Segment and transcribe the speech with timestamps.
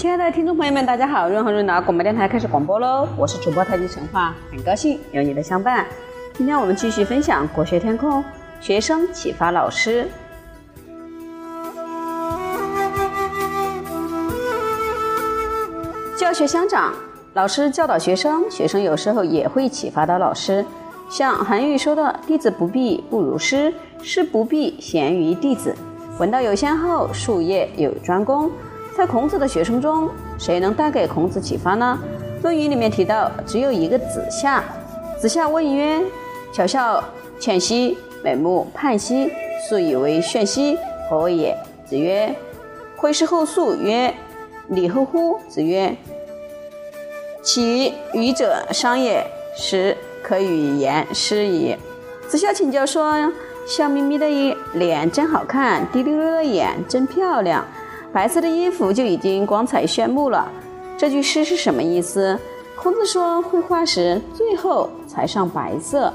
[0.00, 1.28] 亲爱的听众朋友们，大家好！
[1.28, 5.86] 润和润达广播电台开始广播喽，我是主播太极陈化，很高兴有你的相伴。
[6.32, 8.24] 今天我们继续分享国学天空，
[8.62, 10.08] 学生启发老师。
[16.16, 16.94] 教学相长，
[17.34, 20.64] 老师教导学生，学生有时候也会启发到老师。
[21.10, 25.74] 像韩愈说的：“弟子不必不如师，师不必贤于弟子。
[26.20, 28.50] 闻道有先后，术业有专攻。”
[28.94, 31.98] 在孔子的学生中，谁能带给孔子启发呢？
[32.42, 34.62] 《论语》里面提到，只有一个子夏。
[35.18, 35.98] 子夏问曰
[36.52, 37.02] ：“巧笑
[37.38, 39.32] 倩兮，美目盼兮，
[39.66, 40.76] 素以为炫兮，
[41.08, 41.56] 何谓也？”
[41.88, 42.34] 子曰
[42.98, 44.12] ：“挥师后素曰
[44.68, 45.96] ：‘礼后乎？’子曰。
[47.42, 51.74] 其愚者商也，实可与言师矣。
[52.28, 53.32] 子夏请教说
[53.70, 54.26] ：“笑眯眯的
[54.74, 57.64] 脸真好看，滴溜溜的眼真漂亮，
[58.12, 60.50] 白色的衣服就已经光彩炫目了。
[60.98, 62.36] 这句诗是什么意思？”
[62.76, 66.12] 孔子说：“绘画时最后才上白色。”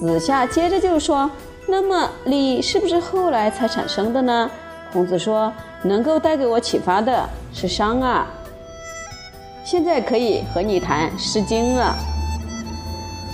[0.00, 1.30] 子夏接着就说
[1.68, 4.50] ：“那么礼是不是后来才产生的呢？”
[4.92, 5.52] 孔子说
[5.84, 8.26] ：“能够带给我启发的是商啊。”
[9.64, 11.94] 现在可以和你谈《诗经》了。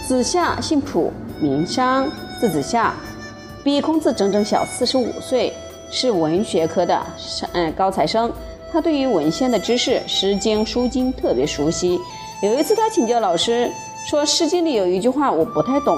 [0.06, 2.06] 子夏姓蒲，名商，
[2.38, 2.92] 字子夏，
[3.64, 5.50] 比孔子整整小四十五岁，
[5.90, 7.02] 是文学科的
[7.54, 8.30] 嗯高材生。
[8.70, 11.98] 他对于文献的知识，《诗经》《书经》特别熟悉。
[12.42, 13.70] 有一次，他请教老师，
[14.10, 15.96] 说《诗经》里有一句话我不太懂：“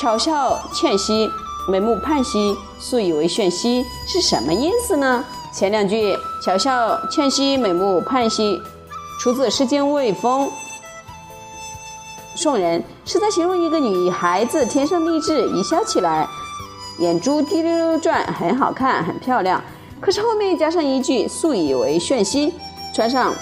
[0.00, 1.28] 巧笑倩兮，
[1.68, 5.24] 美目盼兮，素以为炫兮”，是什么意思呢？
[5.52, 8.60] 前两句“巧笑倩兮，美目盼兮”。
[9.18, 10.46] 出自《诗经·卫风·
[12.36, 16.28] 宋人》，是在形容一个女孩子天生丽质，一笑起来
[16.98, 19.62] 眼珠滴溜溜转，很好看，很漂亮。
[20.00, 22.52] 可是后面加上一句“素以为炫兮”，
[22.94, 23.32] 穿上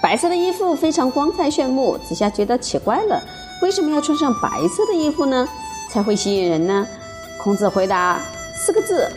[0.00, 1.98] 白色的衣服非常光彩炫目。
[1.98, 3.20] 子夏觉得奇怪了，
[3.62, 5.48] 为什么要穿上白色的衣服呢？
[5.90, 6.86] 才会吸引人呢？
[7.42, 8.20] 孔子回答
[8.54, 9.10] 四个字：“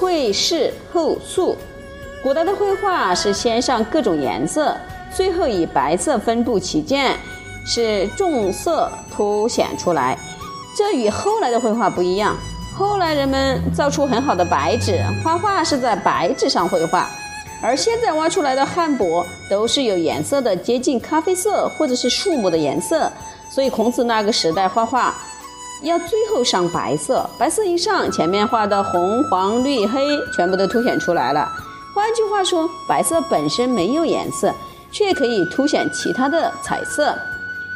[0.00, 1.56] 绘事后素。”
[2.22, 4.74] 古代的绘画是先上各种颜色，
[5.14, 7.14] 最后以白色分布其间，
[7.66, 10.18] 是重色凸显出来。
[10.76, 12.36] 这与后来的绘画不一样。
[12.78, 17.08] 后来人们造出很好的白纸，画画是在白纸上绘画，
[17.62, 23.10] 而现在挖出来的汉帛都是有颜色的，接近咖啡色或者是树木的颜色。
[23.50, 25.14] 所以孔子那个时代画画
[25.82, 31.50] 要最后上白色，白色一上，前面画的红、黄、绿、黑全部都凸显出来了。
[31.94, 34.54] 换句话说，白色本身没有颜色，
[34.92, 37.16] 却可以凸显其他的彩色。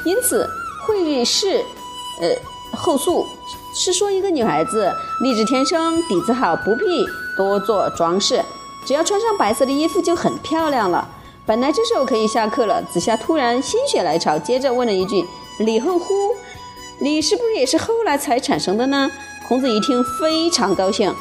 [0.05, 0.47] 因此，
[0.87, 1.65] 绘事，
[2.21, 2.29] 呃，
[2.73, 3.27] 后素
[3.75, 4.93] 是说一个女孩子
[5.23, 8.43] 丽质天生，底子好，不必多做装饰，
[8.85, 11.09] 只要穿上白色的衣服就很漂亮了。
[11.47, 15.25] 本来这时候可以下课了，子夏突然心血来潮，接着问了一句
[15.59, 16.15] ：“礼后乎？
[17.01, 19.11] 礼是不是也是后来才产生的呢？”
[19.49, 21.13] 孔子一听非常高兴，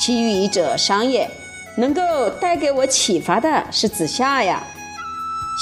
[0.00, 1.30] 其余者商也。
[1.76, 2.02] 能够
[2.40, 4.60] 带给我启发的是子夏呀，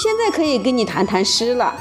[0.02, 1.76] 现在可以跟你谈谈诗了。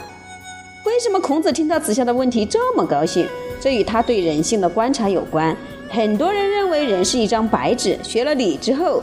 [0.84, 3.26] 为什么孔子听到子夏的问题这么高兴？
[3.60, 5.56] 这与他对人性的观察有关。
[5.90, 9.02] 很多人认为人是一张白纸，学了礼之后，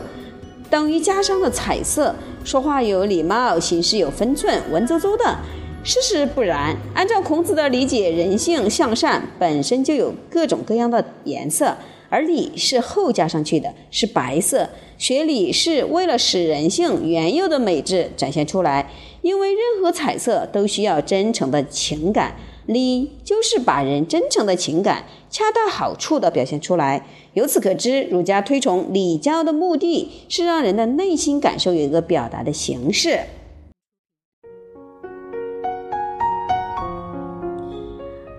[0.69, 2.15] 等于加上了彩色，
[2.45, 5.37] 说话有礼貌，行事有分寸，文绉绉的。
[5.85, 11.77] 事实不然，按照孔子的理解，人性向善本身就有各种各样的颜色。
[12.09, 14.69] 而礼是后加上去的，是白色。
[14.99, 18.91] 学礼是为了使人性原有的美质展现出来，
[19.23, 22.37] 因为任何彩色都需要真诚的情感，
[22.67, 27.07] 礼就是把人真诚的情感恰到好处地表现出来。
[27.35, 33.21] 由此可知，儒家推崇礼教的目的是让人的内心感受有一个表达的形式。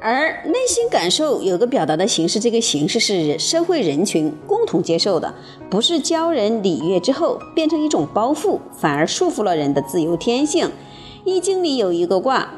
[0.05, 5.33] 而内心感受有个表达的形式，这个形式是社会人群共同接受的，
[5.69, 10.69] 不是教人礼乐之后变成一种包袱，反而束缚了人的自由天性。
[11.23, 12.53] 易经里有一个卦，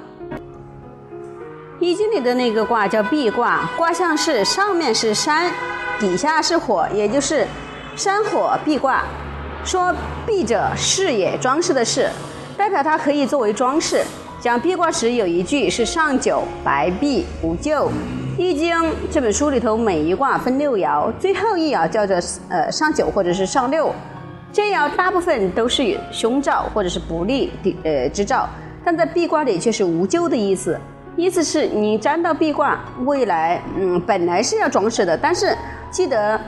[1.86, 5.52] 易经里的那个卦叫壁卦，卦象是上面是山，
[6.00, 7.46] 底下是火，也就是
[7.96, 9.04] 山火壁卦。
[9.64, 9.94] 说
[10.26, 12.10] 壁者饰也，装饰的饰，
[12.58, 14.04] 代表它可以作为装饰。
[14.42, 17.92] 讲壁卦时有一句是“上九，白壁无咎”。
[18.36, 18.76] 易经
[19.12, 22.16] 这本书里头每一卦分六爻，最后一爻叫做
[22.50, 23.94] 呃上九或者是上六。
[24.52, 28.50] 这爻大部分都是凶兆或者是不利的呃之兆，
[28.84, 30.80] 但在壁卦里却是无咎的意思。
[31.18, 35.56] 意思是你沾到壁挂，未来嗯本来是要装饰的，但是
[35.90, 36.40] 记得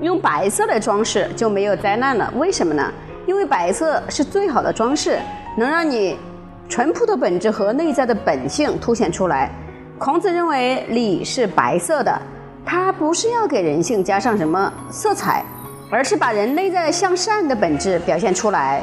[0.00, 2.32] 用白色来装饰就没有灾难了。
[2.36, 2.92] 为什么呢？
[3.26, 5.18] 因为白色是最好的装饰，
[5.56, 6.16] 能让你
[6.68, 9.50] 淳朴的本质和内在的本性凸显出来。
[9.98, 12.16] 孔子认为礼是白色的，
[12.64, 15.44] 它不是要给人性加上什么色彩，
[15.90, 18.82] 而是把人内在向善的本质表现出来。